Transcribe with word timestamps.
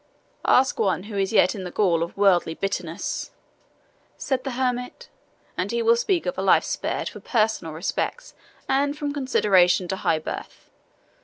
"Ask 0.47 0.79
one 0.79 1.03
who 1.03 1.15
is 1.15 1.31
yet 1.31 1.53
in 1.53 1.63
the 1.63 1.69
gall 1.69 2.01
of 2.01 2.17
worldly 2.17 2.55
bitterness," 2.55 3.29
said 4.17 4.43
the 4.43 4.53
hermit, 4.57 5.09
"and 5.55 5.71
he 5.71 5.83
will 5.83 5.95
speak 5.95 6.25
of 6.25 6.39
a 6.39 6.41
life 6.41 6.63
spared 6.63 7.07
for 7.09 7.19
personal 7.19 7.71
respects, 7.73 8.33
and 8.67 8.97
from 8.97 9.13
consideration 9.13 9.87
to 9.89 9.97
high 9.97 10.17
birth. 10.17 10.71